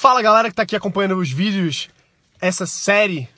Fala 0.00 0.22
galera 0.22 0.48
que 0.48 0.54
tá 0.54 0.62
aqui 0.62 0.74
acompanhando 0.74 1.18
os 1.18 1.30
vídeos, 1.30 1.90
essa 2.40 2.64
série. 2.64 3.28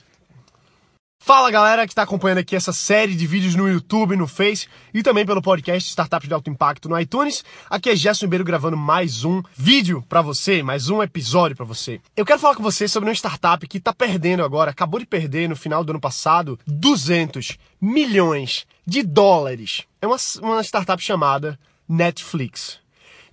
Fala 1.21 1.51
galera 1.51 1.85
que 1.85 1.93
tá 1.93 2.03
acompanhando 2.03 2.37
aqui 2.37 2.55
essa 2.55 2.71
série 2.71 3.15
de 3.15 3.27
vídeos 3.27 3.53
no 3.53 3.67
YouTube, 3.67 4.15
no 4.15 4.29
Face 4.29 4.69
e 4.93 5.03
também 5.03 5.25
pelo 5.25 5.41
podcast 5.41 5.89
Startups 5.89 6.25
de 6.25 6.33
Alto 6.33 6.49
Impacto 6.49 6.87
no 6.87 6.97
iTunes. 6.97 7.43
Aqui 7.69 7.89
é 7.89 7.95
Gerson 7.97 8.27
Ribeiro 8.27 8.45
gravando 8.45 8.77
mais 8.77 9.25
um 9.25 9.43
vídeo 9.53 10.05
para 10.07 10.21
você, 10.21 10.63
mais 10.63 10.87
um 10.87 11.03
episódio 11.03 11.57
para 11.57 11.65
você. 11.65 11.99
Eu 12.15 12.25
quero 12.25 12.39
falar 12.39 12.55
com 12.55 12.63
você 12.63 12.87
sobre 12.87 13.09
uma 13.09 13.15
startup 13.15 13.67
que 13.67 13.77
tá 13.77 13.91
perdendo 13.91 14.41
agora, 14.41 14.71
acabou 14.71 15.01
de 15.01 15.05
perder 15.05 15.49
no 15.49 15.57
final 15.57 15.83
do 15.83 15.89
ano 15.89 15.99
passado 15.99 16.57
200 16.65 17.57
milhões 17.81 18.65
de 18.87 19.03
dólares. 19.03 19.83
É 20.01 20.07
uma, 20.07 20.15
uma 20.41 20.63
startup 20.63 21.03
chamada 21.03 21.59
Netflix. 21.89 22.82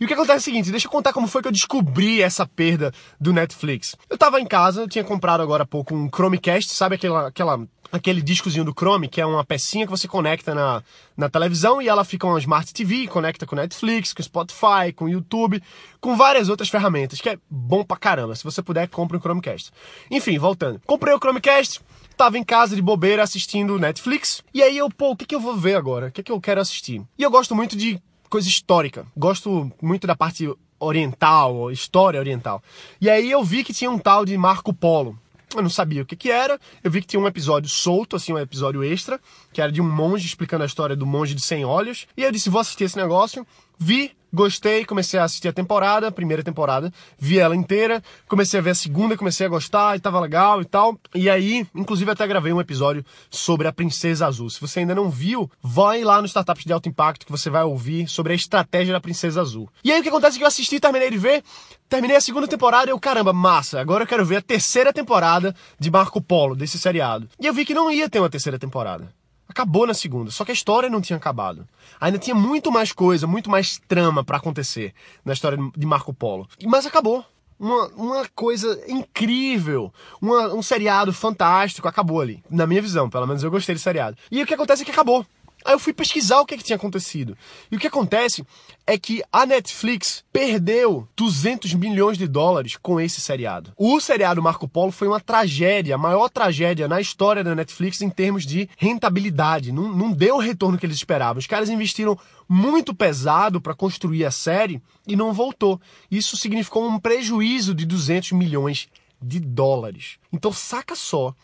E 0.01 0.05
o 0.05 0.09
que 0.09 0.15
acontece 0.15 0.33
é 0.33 0.39
o 0.39 0.55
seguinte, 0.55 0.71
deixa 0.71 0.87
eu 0.87 0.91
contar 0.91 1.13
como 1.13 1.29
foi 1.29 1.43
que 1.43 1.49
eu 1.49 1.53
descobri 1.53 2.23
essa 2.23 2.47
perda 2.47 2.91
do 3.21 3.35
Netflix. 3.35 3.95
Eu 4.09 4.17
tava 4.17 4.41
em 4.41 4.47
casa, 4.47 4.81
eu 4.81 4.89
tinha 4.89 5.05
comprado 5.05 5.43
agora 5.43 5.65
há 5.65 5.67
pouco 5.67 5.95
um 5.95 6.09
Chromecast, 6.09 6.73
sabe 6.73 6.95
aquela, 6.95 7.29
aquela, 7.29 7.69
aquele 7.93 8.23
discozinho 8.23 8.65
do 8.65 8.73
Chrome, 8.73 9.09
que 9.09 9.21
é 9.21 9.27
uma 9.27 9.45
pecinha 9.45 9.85
que 9.85 9.91
você 9.91 10.09
conecta 10.09 10.55
na, 10.55 10.83
na 11.15 11.29
televisão 11.29 11.83
e 11.83 11.89
ela 11.89 12.03
fica 12.03 12.27
uma 12.27 12.39
Smart 12.39 12.73
TV, 12.73 13.09
conecta 13.09 13.45
com 13.45 13.55
Netflix, 13.55 14.15
com 14.15 14.23
Spotify, 14.23 14.91
com 14.97 15.07
YouTube, 15.07 15.63
com 16.01 16.17
várias 16.17 16.49
outras 16.49 16.71
ferramentas, 16.71 17.21
que 17.21 17.29
é 17.29 17.39
bom 17.51 17.85
pra 17.85 17.99
caramba. 17.99 18.35
Se 18.35 18.43
você 18.43 18.63
puder, 18.63 18.89
compre 18.89 19.19
um 19.19 19.21
Chromecast. 19.21 19.71
Enfim, 20.11 20.39
voltando. 20.39 20.81
Comprei 20.87 21.13
o 21.13 21.19
Chromecast, 21.19 21.79
tava 22.17 22.39
em 22.39 22.43
casa 22.43 22.75
de 22.75 22.81
bobeira 22.81 23.23
assistindo 23.23 23.79
Netflix, 23.79 24.43
e 24.55 24.63
aí 24.63 24.79
eu, 24.79 24.89
pô, 24.89 25.11
o 25.11 25.17
que, 25.17 25.27
que 25.27 25.35
eu 25.35 25.41
vou 25.41 25.59
ver 25.59 25.75
agora? 25.75 26.07
O 26.07 26.11
que, 26.11 26.23
que 26.23 26.33
eu 26.33 26.41
quero 26.41 26.59
assistir? 26.59 27.03
E 27.19 27.23
eu 27.23 27.31
gosto 27.31 27.55
muito 27.55 27.77
de 27.77 28.01
coisa 28.31 28.49
histórica. 28.49 29.05
Gosto 29.17 29.71
muito 29.83 30.07
da 30.07 30.17
parte 30.17 30.49
oriental, 30.79 31.71
história 31.71 32.19
oriental. 32.19 32.63
E 33.01 33.11
aí 33.11 33.31
eu 33.31 33.45
vi 33.45 33.63
que 33.63 33.75
tinha 33.75 33.91
um 33.91 33.99
tal 33.99 34.25
de 34.25 34.37
Marco 34.39 34.73
Polo. 34.73 35.19
Eu 35.55 35.63
não 35.63 35.69
sabia 35.69 36.03
o 36.03 36.07
que, 36.07 36.15
que 36.15 36.31
era. 36.31 36.61
Eu 36.83 36.91
vi 36.93 37.01
que 37.01 37.09
tinha 37.09 37.21
um 37.21 37.27
episódio 37.27 37.69
solto, 37.69 38.15
assim, 38.15 38.33
um 38.33 38.39
episódio 38.39 38.85
extra, 38.85 39.21
que 39.53 39.61
era 39.61 39.73
de 39.73 39.81
um 39.81 39.93
monge 39.93 40.25
explicando 40.25 40.63
a 40.63 40.67
história 40.67 40.95
do 40.95 41.05
monge 41.05 41.35
de 41.35 41.43
100 41.43 41.65
olhos. 41.65 42.07
E 42.17 42.23
eu 42.23 42.31
disse, 42.31 42.49
vou 42.49 42.61
assistir 42.61 42.85
esse 42.85 42.97
negócio. 42.97 43.45
Vi, 43.83 44.13
gostei, 44.31 44.85
comecei 44.85 45.19
a 45.19 45.25
assistir 45.25 45.49
a 45.49 45.53
temporada, 45.55 46.09
a 46.09 46.13
primeira 46.13 46.43
temporada, 46.43 46.93
vi 47.19 47.39
ela 47.39 47.57
inteira, 47.57 48.03
comecei 48.29 48.61
a 48.61 48.63
ver 48.63 48.71
a 48.71 48.75
segunda, 48.75 49.17
comecei 49.17 49.47
a 49.47 49.49
gostar 49.49 49.97
e 49.97 50.01
tava 50.01 50.21
legal 50.21 50.61
e 50.61 50.67
tal. 50.67 51.01
E 51.15 51.31
aí, 51.31 51.67
inclusive 51.75 52.11
até 52.11 52.27
gravei 52.27 52.53
um 52.53 52.61
episódio 52.61 53.03
sobre 53.31 53.67
a 53.67 53.73
Princesa 53.73 54.27
Azul. 54.27 54.51
Se 54.51 54.61
você 54.61 54.81
ainda 54.81 54.95
não 54.95 55.09
viu, 55.09 55.51
vai 55.63 56.05
lá 56.05 56.21
no 56.21 56.27
Startups 56.27 56.67
de 56.67 56.75
Alto 56.75 56.91
Impacto 56.91 57.25
que 57.25 57.33
você 57.33 57.49
vai 57.49 57.63
ouvir 57.65 58.07
sobre 58.07 58.35
a 58.35 58.37
estratégia 58.37 58.93
da 58.93 59.01
Princesa 59.01 59.41
Azul. 59.41 59.67
E 59.83 59.91
aí 59.91 60.01
o 60.01 60.03
que 60.03 60.11
acontece 60.11 60.37
é 60.37 60.39
que 60.39 60.45
eu 60.45 60.49
assisti, 60.49 60.79
terminei 60.79 61.11
de 61.11 61.17
ver, 61.17 61.43
terminei 61.89 62.19
a 62.19 62.21
segunda 62.21 62.47
temporada 62.47 62.91
e 62.91 62.93
eu, 62.93 63.01
caramba, 63.01 63.33
massa, 63.33 63.81
agora 63.81 64.05
eu 64.05 64.07
quero 64.07 64.27
ver 64.27 64.37
a 64.37 64.43
terceira 64.43 64.93
temporada 64.93 65.57
de 65.79 65.91
Marco 65.91 66.21
Polo, 66.21 66.55
desse 66.55 66.79
seriado. 66.79 67.27
E 67.41 67.47
eu 67.47 67.55
vi 67.55 67.65
que 67.65 67.73
não 67.73 67.91
ia 67.91 68.11
ter 68.11 68.19
uma 68.21 68.29
terceira 68.29 68.59
temporada. 68.59 69.09
Acabou 69.51 69.85
na 69.85 69.95
segunda, 69.95 70.31
só 70.31 70.45
que 70.45 70.53
a 70.53 70.55
história 70.55 70.89
não 70.89 71.01
tinha 71.01 71.17
acabado. 71.17 71.67
Ainda 72.01 72.19
tinha 72.19 72.37
muito 72.37 72.71
mais 72.71 72.93
coisa, 72.93 73.27
muito 73.27 73.51
mais 73.51 73.81
trama 73.89 74.23
para 74.23 74.37
acontecer 74.37 74.95
na 75.25 75.33
história 75.33 75.59
de 75.77 75.85
Marco 75.85 76.15
Polo. 76.15 76.49
Mas 76.65 76.87
acabou. 76.87 77.25
Uma, 77.59 77.89
uma 77.89 78.29
coisa 78.35 78.81
incrível, 78.89 79.93
uma, 80.23 80.55
um 80.55 80.63
seriado 80.63 81.13
fantástico, 81.13 81.89
acabou 81.89 82.21
ali. 82.21 82.43
Na 82.49 82.65
minha 82.65 82.81
visão, 82.81 83.11
pelo 83.11 83.27
menos 83.27 83.43
eu 83.43 83.51
gostei 83.51 83.75
desse 83.75 83.83
seriado. 83.83 84.17
E 84.31 84.41
o 84.41 84.47
que 84.47 84.55
acontece 84.55 84.83
é 84.83 84.85
que 84.85 84.93
acabou. 84.93 85.27
Aí 85.65 85.75
eu 85.75 85.79
fui 85.79 85.93
pesquisar 85.93 86.41
o 86.41 86.47
que, 86.47 86.55
é 86.55 86.59
que 86.59 86.65
tinha 86.65 86.77
acontecido. 86.77 87.37
E 87.71 87.77
o 87.77 87.79
que 87.79 87.87
acontece 87.87 88.45
é 88.87 88.99
que 88.99 89.23
a 89.33 89.45
Netflix 89.45 90.25
perdeu 90.33 91.07
200 91.17 91.75
milhões 91.75 92.17
de 92.19 92.27
dólares 92.27 92.77
com 92.81 93.01
esse 93.01 93.21
seriado. 93.21 93.73
O 93.77 94.01
seriado 94.01 94.43
Marco 94.43 94.67
Polo 94.67 94.91
foi 94.91 95.07
uma 95.09 95.21
tragédia, 95.21 95.95
a 95.95 95.99
maior 95.99 96.29
tragédia 96.29 96.89
na 96.89 97.01
história 97.01 97.45
da 97.45 97.55
Netflix 97.55 98.01
em 98.01 98.11
termos 98.11 98.45
de 98.45 98.69
rentabilidade. 98.77 99.73
Não, 99.73 99.95
não 99.95 100.13
deu 100.13 100.37
o 100.37 100.41
retorno 100.41 100.79
que 100.79 100.87
eles 100.87 100.97
esperavam. 100.97 101.39
Os 101.39 101.47
caras 101.47 101.69
investiram 101.69 102.19
muito 102.49 102.95
pesado 102.95 103.61
para 103.61 103.75
construir 103.75 104.25
a 104.25 104.31
série 104.31 104.83
e 105.07 105.15
não 105.15 105.33
voltou. 105.33 105.81
Isso 106.11 106.37
significou 106.37 106.89
um 106.89 106.99
prejuízo 106.99 107.75
de 107.75 107.85
200 107.85 108.33
milhões 108.33 108.89
de 109.23 109.39
dólares. 109.39 110.19
Então 110.33 110.53
saca 110.53 110.97
só 110.97 111.35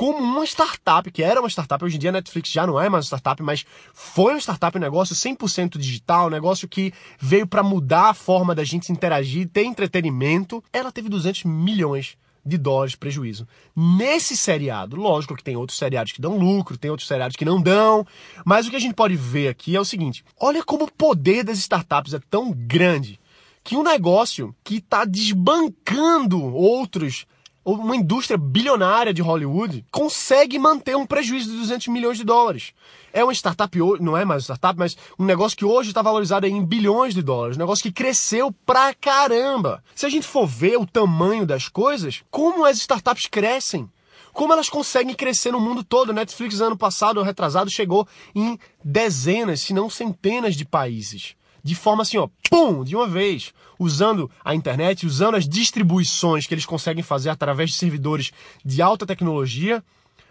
como 0.00 0.16
uma 0.16 0.46
startup, 0.46 1.10
que 1.10 1.22
era 1.22 1.38
uma 1.40 1.48
startup, 1.50 1.84
hoje 1.84 1.96
em 1.96 1.98
dia 1.98 2.08
a 2.08 2.12
Netflix 2.14 2.48
já 2.48 2.66
não 2.66 2.80
é 2.80 2.88
mais 2.88 3.04
uma 3.04 3.08
startup, 3.08 3.42
mas 3.42 3.66
foi 3.92 4.32
uma 4.32 4.40
startup, 4.40 4.74
um 4.78 4.80
negócio 4.80 5.14
100% 5.14 5.76
digital, 5.76 6.28
um 6.28 6.30
negócio 6.30 6.66
que 6.66 6.90
veio 7.18 7.46
para 7.46 7.62
mudar 7.62 8.08
a 8.08 8.14
forma 8.14 8.54
da 8.54 8.64
gente 8.64 8.90
interagir, 8.90 9.46
ter 9.50 9.64
entretenimento. 9.64 10.64
Ela 10.72 10.90
teve 10.90 11.10
200 11.10 11.44
milhões 11.44 12.16
de 12.42 12.56
dólares 12.56 12.92
de 12.92 12.96
prejuízo. 12.96 13.46
Nesse 13.76 14.38
seriado, 14.38 14.96
lógico 14.96 15.36
que 15.36 15.44
tem 15.44 15.54
outros 15.54 15.76
seriados 15.76 16.12
que 16.12 16.22
dão 16.22 16.38
lucro, 16.38 16.78
tem 16.78 16.90
outros 16.90 17.06
seriados 17.06 17.36
que 17.36 17.44
não 17.44 17.60
dão, 17.60 18.06
mas 18.42 18.66
o 18.66 18.70
que 18.70 18.76
a 18.76 18.80
gente 18.80 18.94
pode 18.94 19.16
ver 19.16 19.48
aqui 19.48 19.76
é 19.76 19.80
o 19.80 19.84
seguinte: 19.84 20.24
olha 20.40 20.64
como 20.64 20.84
o 20.84 20.90
poder 20.90 21.44
das 21.44 21.58
startups 21.58 22.14
é 22.14 22.20
tão 22.30 22.52
grande 22.52 23.20
que 23.62 23.76
um 23.76 23.82
negócio 23.82 24.56
que 24.64 24.76
está 24.76 25.04
desbancando 25.04 26.42
outros 26.42 27.26
uma 27.64 27.94
indústria 27.94 28.38
bilionária 28.38 29.12
de 29.12 29.22
Hollywood 29.22 29.84
consegue 29.90 30.58
manter 30.58 30.96
um 30.96 31.06
prejuízo 31.06 31.50
de 31.50 31.56
200 31.58 31.88
milhões 31.88 32.16
de 32.16 32.24
dólares. 32.24 32.72
É 33.12 33.22
uma 33.22 33.32
startup, 33.32 33.76
não 34.00 34.16
é 34.16 34.24
mais 34.24 34.44
startup, 34.44 34.78
mas 34.78 34.96
um 35.18 35.24
negócio 35.24 35.56
que 35.56 35.64
hoje 35.64 35.90
está 35.90 36.00
valorizado 36.00 36.46
em 36.46 36.64
bilhões 36.64 37.14
de 37.14 37.22
dólares, 37.22 37.56
um 37.56 37.60
negócio 37.60 37.82
que 37.82 37.92
cresceu 37.92 38.52
pra 38.64 38.94
caramba. 38.94 39.82
Se 39.94 40.06
a 40.06 40.08
gente 40.08 40.26
for 40.26 40.46
ver 40.46 40.78
o 40.78 40.86
tamanho 40.86 41.44
das 41.44 41.68
coisas, 41.68 42.22
como 42.30 42.64
as 42.64 42.78
startups 42.78 43.26
crescem, 43.26 43.90
como 44.32 44.52
elas 44.52 44.68
conseguem 44.68 45.14
crescer 45.14 45.50
no 45.50 45.60
mundo 45.60 45.82
todo. 45.82 46.12
Netflix 46.12 46.60
ano 46.60 46.76
passado, 46.76 47.22
retrasado, 47.22 47.68
chegou 47.68 48.06
em 48.34 48.58
dezenas, 48.82 49.60
se 49.60 49.74
não 49.74 49.90
centenas 49.90 50.54
de 50.54 50.64
países 50.64 51.34
de 51.62 51.74
forma 51.74 52.02
assim, 52.02 52.18
ó, 52.18 52.28
pum, 52.48 52.82
de 52.82 52.96
uma 52.96 53.06
vez, 53.06 53.52
usando 53.78 54.30
a 54.44 54.54
internet, 54.54 55.06
usando 55.06 55.36
as 55.36 55.48
distribuições 55.48 56.46
que 56.46 56.54
eles 56.54 56.66
conseguem 56.66 57.02
fazer 57.02 57.30
através 57.30 57.70
de 57.70 57.76
servidores 57.76 58.32
de 58.64 58.82
alta 58.82 59.06
tecnologia. 59.06 59.82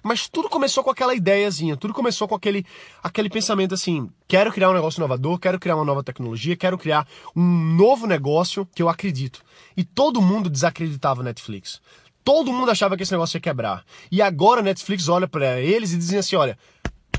Mas 0.02 0.30
tudo 0.30 0.48
começou 0.48 0.84
com 0.84 0.90
aquela 0.90 1.14
ideiazinha, 1.14 1.76
tudo 1.76 1.94
começou 1.94 2.28
com 2.28 2.36
aquele, 2.36 2.66
aquele 3.04 3.30
pensamento 3.30 3.74
assim: 3.74 4.10
quero 4.28 4.52
criar 4.52 4.70
um 4.70 4.74
negócio 4.74 5.00
inovador, 5.00 5.38
quero 5.38 5.60
criar 5.60 5.76
uma 5.76 5.84
nova 5.84 6.04
tecnologia, 6.04 6.56
quero 6.56 6.78
criar 6.78 7.06
um 7.36 7.76
novo 7.76 8.08
negócio 8.08 8.68
que 8.74 8.82
eu 8.82 8.88
acredito. 8.88 9.42
E 9.76 9.84
todo 9.84 10.22
mundo 10.22 10.50
desacreditava 10.50 11.24
Netflix. 11.24 11.82
Todo 12.24 12.54
mundo 12.54 12.72
achava 12.72 12.96
que 12.96 13.04
esse 13.04 13.12
negócio 13.12 13.38
ia 13.38 13.42
quebrar. 13.42 13.84
E 14.12 14.22
agora 14.22 14.62
a 14.62 14.64
Netflix 14.64 15.10
olha 15.10 15.28
para 15.28 15.60
eles 15.60 15.92
e 15.92 15.98
dizem 15.98 16.20
assim: 16.20 16.38
olha, 16.38 16.58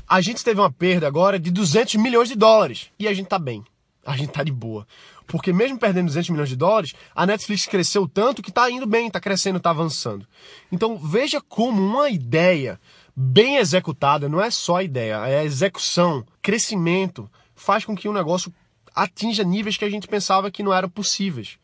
a 0.07 0.19
gente 0.19 0.43
teve 0.43 0.59
uma 0.59 0.71
perda 0.71 1.07
agora 1.07 1.37
de 1.37 1.51
200 1.51 1.95
milhões 1.95 2.29
de 2.29 2.35
dólares 2.35 2.89
e 2.97 3.07
a 3.07 3.13
gente 3.13 3.27
tá 3.27 3.37
bem 3.37 3.63
a 4.05 4.17
gente 4.17 4.31
tá 4.31 4.43
de 4.43 4.51
boa. 4.51 4.87
Porque 5.27 5.53
mesmo 5.53 5.77
perdendo 5.77 6.07
200 6.07 6.29
milhões 6.29 6.49
de 6.49 6.55
dólares, 6.55 6.93
a 7.15 7.25
Netflix 7.25 7.65
cresceu 7.65 8.07
tanto 8.07 8.41
que 8.41 8.51
tá 8.51 8.69
indo 8.69 8.85
bem, 8.85 9.09
tá 9.09 9.19
crescendo, 9.19 9.59
tá 9.59 9.69
avançando. 9.69 10.27
Então 10.71 10.97
veja 10.97 11.39
como 11.41 11.81
uma 11.81 12.09
ideia 12.09 12.79
bem 13.15 13.57
executada, 13.57 14.27
não 14.27 14.41
é 14.41 14.49
só 14.49 14.81
ideia, 14.81 15.27
é 15.27 15.43
execução, 15.43 16.25
crescimento, 16.41 17.29
faz 17.55 17.85
com 17.85 17.95
que 17.95 18.09
o 18.09 18.13
negócio 18.13 18.53
atinja 18.95 19.43
níveis 19.43 19.77
que 19.77 19.85
a 19.85 19.89
gente 19.89 20.07
pensava 20.07 20.51
que 20.51 20.63
não 20.63 20.73
eram 20.73 20.89
possíveis. 20.89 21.57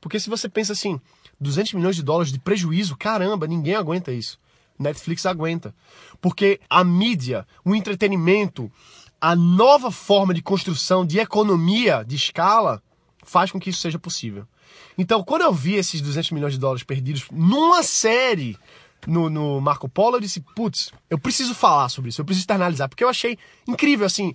Porque 0.00 0.18
se 0.18 0.30
você 0.30 0.48
pensa 0.48 0.72
assim, 0.72 1.00
200 1.40 1.74
milhões 1.74 1.96
de 1.96 2.02
dólares 2.02 2.32
de 2.32 2.40
prejuízo, 2.40 2.96
caramba, 2.96 3.46
ninguém 3.46 3.74
aguenta 3.74 4.12
isso. 4.12 4.38
Netflix 4.78 5.26
aguenta. 5.26 5.74
Porque 6.20 6.60
a 6.68 6.82
mídia, 6.82 7.46
o 7.64 7.74
entretenimento, 7.74 8.70
a 9.22 9.36
nova 9.36 9.92
forma 9.92 10.34
de 10.34 10.42
construção 10.42 11.06
de 11.06 11.20
economia 11.20 12.04
de 12.04 12.16
escala 12.16 12.82
faz 13.22 13.52
com 13.52 13.60
que 13.60 13.70
isso 13.70 13.80
seja 13.80 13.96
possível. 13.96 14.48
Então, 14.98 15.22
quando 15.22 15.42
eu 15.42 15.52
vi 15.52 15.74
esses 15.74 16.00
200 16.00 16.32
milhões 16.32 16.54
de 16.54 16.58
dólares 16.58 16.82
perdidos 16.82 17.26
numa 17.30 17.84
série 17.84 18.58
no, 19.06 19.30
no 19.30 19.60
Marco 19.60 19.88
Polo, 19.88 20.16
eu 20.16 20.20
disse, 20.20 20.40
putz, 20.56 20.90
eu 21.08 21.16
preciso 21.20 21.54
falar 21.54 21.88
sobre 21.88 22.10
isso, 22.10 22.20
eu 22.20 22.24
preciso 22.24 22.42
externalizar, 22.42 22.88
porque 22.88 23.04
eu 23.04 23.08
achei 23.08 23.38
incrível, 23.68 24.06
assim, 24.06 24.34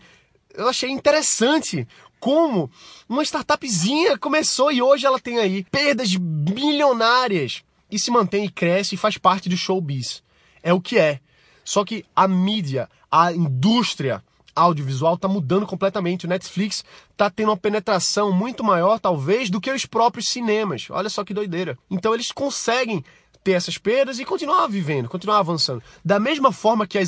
eu 0.53 0.69
achei 0.69 0.89
interessante 0.89 1.85
como 2.17 2.71
uma 3.09 3.23
startupzinha 3.23 4.17
começou 4.17 4.71
e 4.71 4.81
hoje 4.81 5.05
ela 5.05 5.19
tem 5.19 5.37
aí 5.37 5.65
perdas 5.65 6.15
milionárias 6.15 7.61
e 7.91 7.99
se 7.99 8.09
mantém 8.09 8.45
e 8.45 8.49
cresce 8.49 8.95
e 8.95 8.97
faz 8.97 9.17
parte 9.17 9.49
do 9.49 9.57
showbiz. 9.57 10.23
É 10.63 10.73
o 10.73 10.79
que 10.79 10.97
é. 10.97 11.19
Só 11.65 11.83
que 11.83 12.05
a 12.15 12.25
mídia, 12.25 12.89
a 13.11 13.33
indústria, 13.33 14.23
audiovisual 14.57 15.13
está 15.13 15.27
mudando 15.27 15.67
completamente. 15.67 16.25
O 16.25 16.29
Netflix 16.29 16.83
está 17.11 17.29
tendo 17.29 17.49
uma 17.49 17.57
penetração 17.57 18.31
muito 18.31 18.63
maior, 18.63 18.99
talvez, 18.99 19.49
do 19.49 19.61
que 19.61 19.71
os 19.71 19.85
próprios 19.85 20.27
cinemas. 20.27 20.87
Olha 20.89 21.09
só 21.09 21.23
que 21.23 21.33
doideira. 21.33 21.77
Então 21.89 22.13
eles 22.13 22.31
conseguem 22.31 23.03
ter 23.43 23.53
essas 23.53 23.77
perdas 23.77 24.19
e 24.19 24.25
continuar 24.25 24.67
vivendo, 24.67 25.07
continuar 25.07 25.37
avançando. 25.37 25.81
Da 26.03 26.19
mesma 26.19 26.51
forma 26.51 26.85
que, 26.85 26.99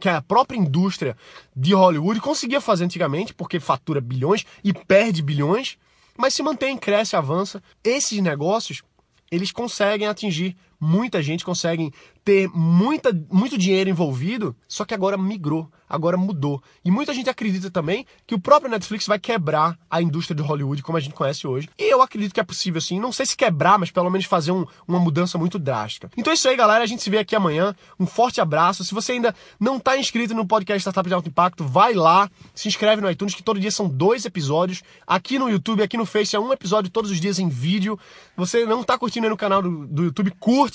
que, 0.00 0.08
a 0.08 0.22
própria 0.22 0.56
indústria 0.56 1.16
de 1.54 1.74
Hollywood 1.74 2.20
conseguia 2.20 2.60
fazer 2.60 2.84
antigamente, 2.84 3.34
porque 3.34 3.60
fatura 3.60 4.00
bilhões 4.00 4.46
e 4.64 4.72
perde 4.72 5.20
bilhões, 5.20 5.76
mas 6.16 6.32
se 6.32 6.42
mantém, 6.42 6.78
cresce, 6.78 7.16
avança. 7.16 7.62
Esses 7.84 8.20
negócios 8.20 8.82
eles 9.30 9.50
conseguem 9.50 10.06
atingir 10.06 10.56
muita 10.82 11.22
gente, 11.22 11.44
conseguem 11.44 11.92
ter 12.24 12.48
muita, 12.52 13.12
muito 13.30 13.56
dinheiro 13.56 13.88
envolvido, 13.88 14.54
só 14.66 14.84
que 14.84 14.94
agora 14.94 15.16
migrou, 15.16 15.70
agora 15.88 16.16
mudou. 16.16 16.60
E 16.84 16.90
muita 16.90 17.14
gente 17.14 17.30
acredita 17.30 17.70
também 17.70 18.04
que 18.26 18.34
o 18.34 18.40
próprio 18.40 18.70
Netflix 18.70 19.06
vai 19.06 19.18
quebrar 19.18 19.78
a 19.88 20.02
indústria 20.02 20.34
de 20.34 20.42
Hollywood 20.42 20.82
como 20.82 20.98
a 20.98 21.00
gente 21.00 21.14
conhece 21.14 21.46
hoje. 21.46 21.68
E 21.78 21.92
eu 21.92 22.02
acredito 22.02 22.32
que 22.32 22.40
é 22.40 22.44
possível 22.44 22.80
sim, 22.80 22.98
não 22.98 23.12
sei 23.12 23.26
se 23.26 23.36
quebrar, 23.36 23.78
mas 23.78 23.90
pelo 23.90 24.10
menos 24.10 24.26
fazer 24.26 24.50
um, 24.50 24.64
uma 24.86 24.98
mudança 24.98 25.38
muito 25.38 25.58
drástica. 25.58 26.10
Então 26.16 26.32
é 26.32 26.34
isso 26.34 26.48
aí, 26.48 26.56
galera, 26.56 26.82
a 26.82 26.86
gente 26.86 27.02
se 27.02 27.10
vê 27.10 27.18
aqui 27.18 27.36
amanhã. 27.36 27.74
Um 27.98 28.06
forte 28.06 28.40
abraço. 28.40 28.84
Se 28.84 28.94
você 28.94 29.12
ainda 29.12 29.34
não 29.60 29.76
está 29.76 29.96
inscrito 29.96 30.34
no 30.34 30.46
podcast 30.46 30.80
Startup 30.80 31.08
de 31.08 31.14
Alto 31.14 31.28
Impacto, 31.28 31.64
vai 31.64 31.94
lá, 31.94 32.30
se 32.54 32.66
inscreve 32.66 33.02
no 33.02 33.10
iTunes, 33.10 33.34
que 33.34 33.42
todo 33.42 33.60
dia 33.60 33.70
são 33.70 33.88
dois 33.88 34.24
episódios. 34.24 34.82
Aqui 35.06 35.38
no 35.38 35.48
YouTube, 35.48 35.82
aqui 35.82 35.96
no 35.96 36.06
Face, 36.06 36.34
é 36.34 36.40
um 36.40 36.52
episódio 36.52 36.90
todos 36.90 37.10
os 37.10 37.20
dias 37.20 37.38
em 37.38 37.48
vídeo. 37.48 37.98
Você 38.36 38.64
não 38.64 38.80
está 38.80 38.96
curtindo 38.96 39.26
aí 39.26 39.30
no 39.30 39.36
canal 39.36 39.60
do, 39.60 39.86
do 39.86 40.04
YouTube, 40.04 40.32
curte, 40.40 40.71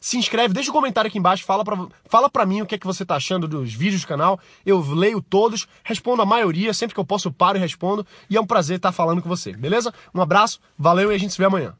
se 0.00 0.16
inscreve, 0.16 0.54
deixa 0.54 0.70
um 0.70 0.72
comentário 0.72 1.08
aqui 1.08 1.18
embaixo, 1.18 1.44
fala 1.44 1.64
pra, 1.64 1.86
fala 2.06 2.30
pra 2.30 2.46
mim 2.46 2.62
o 2.62 2.66
que 2.66 2.74
é 2.74 2.78
que 2.78 2.86
você 2.86 3.04
tá 3.04 3.16
achando 3.16 3.48
dos 3.48 3.72
vídeos 3.72 4.02
do 4.02 4.06
canal. 4.08 4.38
Eu 4.64 4.80
leio 4.80 5.20
todos, 5.20 5.66
respondo 5.82 6.22
a 6.22 6.26
maioria, 6.26 6.72
sempre 6.72 6.94
que 6.94 7.00
eu 7.00 7.04
posso 7.04 7.30
paro 7.30 7.58
e 7.58 7.60
respondo. 7.60 8.06
E 8.28 8.36
é 8.36 8.40
um 8.40 8.46
prazer 8.46 8.76
estar 8.76 8.92
falando 8.92 9.22
com 9.22 9.28
você, 9.28 9.52
beleza? 9.52 9.92
Um 10.14 10.20
abraço, 10.20 10.60
valeu 10.78 11.10
e 11.12 11.14
a 11.14 11.18
gente 11.18 11.32
se 11.32 11.38
vê 11.38 11.44
amanhã. 11.44 11.74